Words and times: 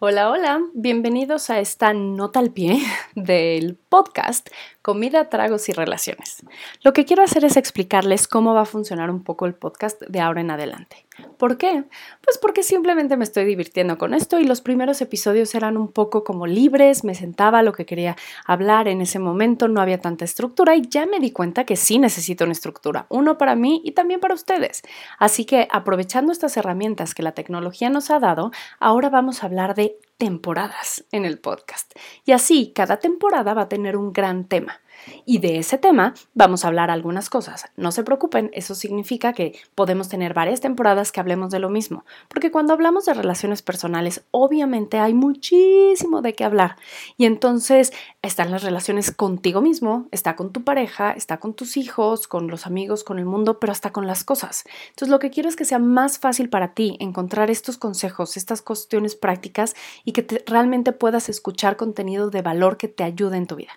Hola, 0.00 0.30
hola, 0.30 0.60
bienvenidos 0.74 1.50
a 1.50 1.58
esta 1.58 1.92
nota 1.92 2.38
al 2.38 2.52
pie 2.52 2.80
del 3.16 3.74
podcast 3.74 4.48
Comida, 4.80 5.28
Tragos 5.28 5.68
y 5.68 5.72
Relaciones. 5.72 6.44
Lo 6.84 6.92
que 6.92 7.04
quiero 7.04 7.24
hacer 7.24 7.44
es 7.44 7.56
explicarles 7.56 8.28
cómo 8.28 8.54
va 8.54 8.60
a 8.60 8.64
funcionar 8.64 9.10
un 9.10 9.24
poco 9.24 9.44
el 9.44 9.54
podcast 9.56 10.00
de 10.02 10.20
ahora 10.20 10.40
en 10.40 10.52
adelante. 10.52 11.04
¿Por 11.38 11.56
qué? 11.56 11.84
Pues 12.24 12.36
porque 12.36 12.64
simplemente 12.64 13.16
me 13.16 13.22
estoy 13.22 13.44
divirtiendo 13.44 13.96
con 13.96 14.12
esto 14.12 14.40
y 14.40 14.44
los 14.44 14.60
primeros 14.60 15.00
episodios 15.00 15.54
eran 15.54 15.76
un 15.76 15.86
poco 15.92 16.24
como 16.24 16.48
libres, 16.48 17.04
me 17.04 17.14
sentaba 17.14 17.62
lo 17.62 17.72
que 17.72 17.86
quería 17.86 18.16
hablar 18.44 18.88
en 18.88 19.00
ese 19.00 19.20
momento, 19.20 19.68
no 19.68 19.80
había 19.80 20.00
tanta 20.00 20.24
estructura 20.24 20.74
y 20.74 20.82
ya 20.88 21.06
me 21.06 21.20
di 21.20 21.30
cuenta 21.30 21.64
que 21.64 21.76
sí 21.76 22.00
necesito 22.00 22.42
una 22.42 22.52
estructura, 22.52 23.06
uno 23.08 23.38
para 23.38 23.54
mí 23.54 23.80
y 23.84 23.92
también 23.92 24.18
para 24.18 24.34
ustedes. 24.34 24.82
Así 25.18 25.44
que 25.44 25.68
aprovechando 25.70 26.32
estas 26.32 26.56
herramientas 26.56 27.14
que 27.14 27.22
la 27.22 27.32
tecnología 27.32 27.88
nos 27.88 28.10
ha 28.10 28.18
dado, 28.18 28.50
ahora 28.80 29.08
vamos 29.08 29.42
a 29.42 29.46
hablar 29.46 29.76
de 29.76 29.96
temporadas 30.18 31.04
en 31.12 31.24
el 31.24 31.38
podcast. 31.38 31.92
Y 32.24 32.32
así, 32.32 32.72
cada 32.74 32.98
temporada 32.98 33.54
va 33.54 33.62
a 33.62 33.68
tener 33.68 33.96
un 33.96 34.12
gran 34.12 34.44
tema. 34.44 34.80
Y 35.24 35.38
de 35.38 35.58
ese 35.58 35.78
tema 35.78 36.14
vamos 36.34 36.64
a 36.64 36.68
hablar 36.68 36.90
algunas 36.90 37.30
cosas. 37.30 37.66
No 37.76 37.92
se 37.92 38.02
preocupen, 38.02 38.50
eso 38.52 38.74
significa 38.74 39.32
que 39.32 39.58
podemos 39.74 40.08
tener 40.08 40.34
varias 40.34 40.60
temporadas 40.60 41.12
que 41.12 41.20
hablemos 41.20 41.50
de 41.50 41.58
lo 41.58 41.70
mismo, 41.70 42.04
porque 42.28 42.50
cuando 42.50 42.72
hablamos 42.72 43.06
de 43.06 43.14
relaciones 43.14 43.62
personales, 43.62 44.24
obviamente 44.30 44.98
hay 44.98 45.14
muchísimo 45.14 46.22
de 46.22 46.34
qué 46.34 46.44
hablar. 46.44 46.76
Y 47.16 47.24
entonces 47.26 47.92
están 48.22 48.50
las 48.50 48.62
relaciones 48.62 49.10
contigo 49.10 49.60
mismo, 49.60 50.06
está 50.10 50.36
con 50.36 50.52
tu 50.52 50.64
pareja, 50.64 51.12
está 51.12 51.38
con 51.38 51.54
tus 51.54 51.76
hijos, 51.76 52.26
con 52.28 52.48
los 52.48 52.66
amigos, 52.66 53.04
con 53.04 53.18
el 53.18 53.24
mundo, 53.24 53.58
pero 53.58 53.72
hasta 53.72 53.92
con 53.92 54.06
las 54.06 54.24
cosas. 54.24 54.64
Entonces 54.90 55.08
lo 55.08 55.18
que 55.18 55.30
quiero 55.30 55.48
es 55.48 55.56
que 55.56 55.64
sea 55.64 55.78
más 55.78 56.18
fácil 56.18 56.48
para 56.48 56.74
ti 56.74 56.96
encontrar 57.00 57.50
estos 57.50 57.78
consejos, 57.78 58.36
estas 58.36 58.62
cuestiones 58.62 59.14
prácticas 59.14 59.74
y 60.08 60.12
que 60.12 60.42
realmente 60.46 60.92
puedas 60.92 61.28
escuchar 61.28 61.76
contenido 61.76 62.30
de 62.30 62.40
valor 62.40 62.78
que 62.78 62.88
te 62.88 63.04
ayude 63.04 63.36
en 63.36 63.46
tu 63.46 63.56
vida. 63.56 63.72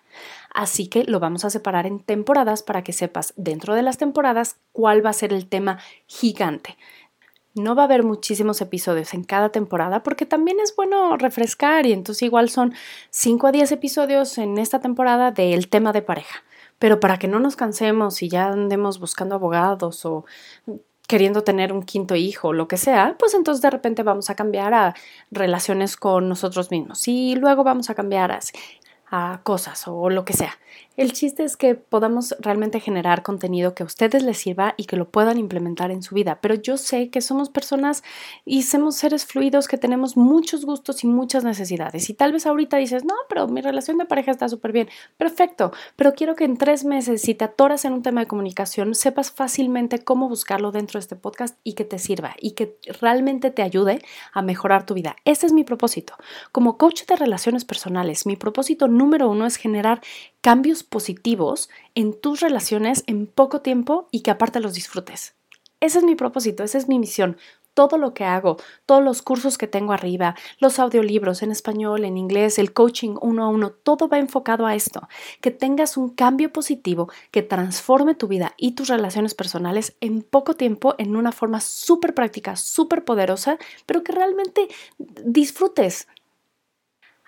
Así 0.54 0.88
que 0.88 1.04
lo 1.04 1.20
vamos 1.20 1.44
a 1.44 1.50
separar 1.50 1.86
en 1.86 2.00
temporadas 2.00 2.64
para 2.64 2.86
que 2.86 2.94
sepas 2.94 3.34
dentro 3.36 3.76
de 3.76 3.82
las 3.82 3.98
temporadas 3.98 4.56
cuál 4.72 5.06
va 5.06 5.10
a 5.10 5.14
ser 5.14 5.34
el 5.34 5.46
tema 5.46 5.80
gigante. 6.08 6.78
No 7.54 7.76
va 7.76 7.82
a 7.82 7.86
haber 7.86 8.04
muchísimos 8.04 8.62
episodios 8.62 9.14
en 9.14 9.26
cada 9.26 9.50
temporada 9.50 10.04
porque 10.04 10.26
también 10.26 10.62
es 10.62 10.74
bueno 10.74 11.18
refrescar 11.18 11.86
y 11.86 11.92
entonces 11.92 12.24
igual 12.24 12.48
son 12.48 12.74
5 13.10 13.48
a 13.48 13.52
10 13.52 13.74
episodios 13.74 14.38
en 14.38 14.58
esta 14.58 14.80
temporada 14.80 15.32
del 15.32 15.68
tema 15.68 15.92
de 15.92 16.02
pareja. 16.02 16.46
Pero 16.80 17.02
para 17.02 17.20
que 17.20 17.28
no 17.28 17.42
nos 17.42 17.58
cansemos 17.58 18.24
y 18.24 18.30
ya 18.30 18.48
andemos 18.48 19.02
buscando 19.02 19.36
abogados 19.36 20.06
o 20.06 20.24
queriendo 21.08 21.44
tener 21.44 21.74
un 21.74 21.84
quinto 21.84 22.16
hijo 22.16 22.50
o 22.50 22.54
lo 22.54 22.68
que 22.68 22.78
sea, 22.78 23.16
pues 23.20 23.34
entonces 23.34 23.62
de 23.62 23.70
repente 23.70 24.04
vamos 24.04 24.30
a 24.30 24.36
cambiar 24.36 24.74
a 24.74 24.96
relaciones 25.30 25.98
con 25.98 26.30
nosotros 26.30 26.72
mismos 26.72 27.08
y 27.08 27.36
luego 27.36 27.64
vamos 27.64 27.90
a 27.90 27.96
cambiar 27.96 28.32
a 28.32 28.40
a 29.12 29.42
cosas 29.44 29.88
o 29.88 30.10
lo 30.10 30.26
que 30.26 30.34
sea. 30.34 30.58
El 30.98 31.14
chiste 31.14 31.44
es 31.44 31.58
que 31.58 31.76
podamos 31.76 32.36
realmente 32.40 32.80
generar 32.80 33.24
contenido 33.24 33.74
que 33.76 33.84
a 33.84 33.86
ustedes 33.86 34.24
les 34.24 34.38
sirva 34.38 34.74
y 34.78 34.86
que 34.86 34.98
lo 34.98 35.10
puedan 35.10 35.38
implementar 35.38 35.90
en 35.90 36.04
su 36.04 36.16
vida. 36.16 36.40
Pero 36.42 36.56
yo 36.56 36.78
sé 36.78 37.10
que 37.10 37.22
somos 37.22 37.50
personas 37.50 38.04
y 38.46 38.64
somos 38.64 38.96
seres 38.98 39.26
fluidos 39.26 39.68
que 39.68 39.78
tenemos 39.78 40.16
muchos 40.16 40.66
gustos 40.66 41.04
y 41.04 41.08
muchas 41.08 41.44
necesidades. 41.44 42.10
Y 42.10 42.14
tal 42.14 42.34
vez 42.34 42.46
ahorita 42.46 42.78
dices, 42.78 43.04
no, 43.04 43.16
pero 43.30 43.48
mi 43.48 43.62
relación 43.62 43.98
de 43.98 44.06
pareja 44.06 44.32
está 44.32 44.48
súper 44.48 44.72
bien. 44.72 44.90
Perfecto. 45.18 45.72
Pero 45.96 46.14
quiero 46.14 46.36
que 46.36 46.44
en 46.44 46.58
tres 46.58 46.86
meses, 46.86 47.22
si 47.22 47.36
te 47.36 47.46
atoras 47.46 47.86
en 47.86 47.94
un 47.94 48.04
tema 48.04 48.22
de 48.22 48.28
comunicación, 48.28 48.94
sepas 48.94 49.32
fácilmente 49.32 50.00
cómo 50.00 50.30
buscarlo 50.30 50.72
dentro 50.72 51.00
de 51.00 51.04
este 51.04 51.16
podcast 51.16 51.58
y 51.64 51.74
que 51.74 51.86
te 51.86 52.00
sirva 52.00 52.36
y 52.40 52.52
que 52.52 52.78
realmente 53.00 53.50
te 53.50 53.62
ayude 53.62 54.02
a 54.34 54.42
mejorar 54.42 54.86
tu 54.86 54.94
vida. 54.94 55.16
Ese 55.26 55.46
es 55.46 55.54
mi 55.54 55.64
propósito. 55.64 56.16
Como 56.52 56.78
coach 56.78 57.06
de 57.08 57.16
relaciones 57.16 57.66
personales, 57.66 58.26
mi 58.26 58.36
propósito 58.36 58.88
número 59.02 59.28
uno 59.30 59.48
es 59.48 59.56
generar 59.56 60.00
cambios 60.42 60.84
positivos 60.84 61.70
en 61.96 62.14
tus 62.14 62.40
relaciones 62.40 63.04
en 63.08 63.26
poco 63.26 63.62
tiempo 63.62 64.08
y 64.12 64.22
que 64.22 64.30
aparte 64.30 64.60
los 64.60 64.76
disfrutes. 64.76 65.34
Ese 65.80 65.98
es 65.98 66.04
mi 66.04 66.16
propósito, 66.16 66.64
esa 66.64 66.78
es 66.78 66.88
mi 66.88 67.00
misión. 67.00 67.38
Todo 67.74 67.98
lo 67.98 68.14
que 68.14 68.26
hago, 68.26 68.58
todos 68.86 69.04
los 69.04 69.24
cursos 69.24 69.58
que 69.58 69.66
tengo 69.66 69.94
arriba, 69.94 70.36
los 70.60 70.78
audiolibros 70.78 71.42
en 71.42 71.52
español, 71.52 72.06
en 72.06 72.18
inglés, 72.18 72.60
el 72.60 72.74
coaching 72.74 73.16
uno 73.22 73.44
a 73.44 73.48
uno, 73.48 73.72
todo 73.72 74.08
va 74.08 74.20
enfocado 74.20 74.68
a 74.68 74.76
esto. 74.76 75.08
Que 75.42 75.50
tengas 75.50 75.98
un 75.98 76.10
cambio 76.10 76.54
positivo 76.54 77.10
que 77.32 77.42
transforme 77.42 78.14
tu 78.14 78.28
vida 78.28 78.54
y 78.58 78.74
tus 78.74 78.90
relaciones 78.90 79.34
personales 79.34 79.96
en 80.00 80.22
poco 80.22 80.54
tiempo, 80.54 80.94
en 81.00 81.16
una 81.16 81.32
forma 81.32 81.60
súper 81.60 82.14
práctica, 82.14 82.56
súper 82.56 83.04
poderosa, 83.04 83.58
pero 83.88 84.04
que 84.04 84.12
realmente 84.12 84.68
disfrutes, 85.00 86.08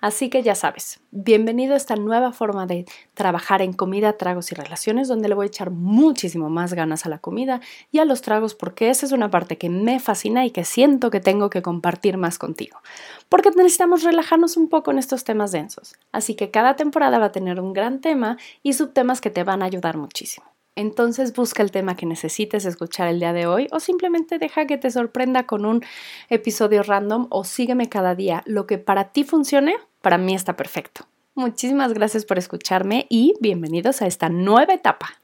Así 0.04 0.30
que 0.30 0.44
ya 0.44 0.54
sabes, 0.54 1.00
bienvenido 1.12 1.76
a 1.76 1.78
esta 1.78 1.96
nueva 1.96 2.34
forma 2.34 2.66
de 2.66 2.84
trabajar 3.14 3.62
en 3.62 3.72
comida, 3.72 4.18
tragos 4.18 4.52
y 4.52 4.56
relaciones, 4.56 5.08
donde 5.08 5.30
le 5.30 5.34
voy 5.34 5.46
a 5.46 5.48
echar 5.48 5.72
muchísimo 5.72 6.50
más 6.50 6.74
ganas 6.74 7.06
a 7.06 7.10
la 7.10 7.20
comida 7.20 7.62
y 7.90 8.00
a 8.00 8.06
los 8.06 8.22
tragos, 8.22 8.54
porque 8.54 8.90
esa 8.90 9.06
es 9.06 9.14
una 9.14 9.32
parte 9.32 9.58
que 9.58 9.70
me 9.70 10.02
fascina 10.02 10.46
y 10.46 10.52
que 10.52 10.66
siento 10.66 11.10
que 11.10 11.22
tengo 11.22 11.50
que 11.50 11.62
compartir 11.62 12.18
más 12.18 12.38
contigo. 12.38 12.82
Porque 13.30 13.52
necesitamos 13.52 14.04
relajarnos 14.04 14.58
un 14.58 14.68
poco 14.68 14.92
en 14.92 14.98
estos 14.98 15.24
temas 15.24 15.54
densos. 15.54 15.96
Así 16.12 16.36
que 16.36 16.52
cada 16.52 16.76
temporada 16.76 17.18
va 17.18 17.28
a 17.28 17.32
tener 17.32 17.62
un 17.62 17.72
gran 17.72 18.02
tema 18.02 18.36
y 18.62 18.74
subtemas 18.74 19.22
que 19.22 19.30
te 19.30 19.46
van 19.46 19.62
a 19.62 19.68
ayudar 19.68 19.96
muchísimo. 19.96 20.54
Entonces 20.76 21.34
busca 21.34 21.62
el 21.62 21.72
tema 21.72 21.96
que 21.96 22.06
necesites 22.06 22.66
escuchar 22.66 23.08
el 23.08 23.20
día 23.20 23.32
de 23.32 23.46
hoy 23.46 23.68
o 23.72 23.80
simplemente 23.80 24.40
deja 24.40 24.66
que 24.66 24.78
te 24.78 24.90
sorprenda 24.90 25.46
con 25.46 25.66
un 25.66 25.84
episodio 26.30 26.82
random 26.84 27.28
o 27.30 27.44
sígueme 27.44 27.90
cada 27.90 28.16
día. 28.16 28.42
Lo 28.46 28.66
que 28.66 28.80
para 28.80 29.12
ti 29.12 29.24
funcione, 29.24 29.76
para 30.04 30.18
mí 30.18 30.36
está 30.36 30.58
perfecto. 30.58 31.08
Muchísimas 31.34 31.94
gracias 31.94 32.26
por 32.26 32.38
escucharme 32.38 33.08
y 33.10 33.36
bienvenidos 33.40 34.02
a 34.02 34.06
esta 34.06 34.28
nueva 34.28 34.74
etapa. 34.74 35.23